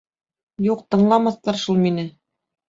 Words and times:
Юҡ, 0.67 0.81
тыңламаҫтар 0.95 1.61
шул 1.65 1.79
мине... 1.85 2.09